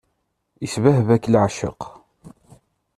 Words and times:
Isbehba-k 0.65 1.23
leεceq. 1.33 1.81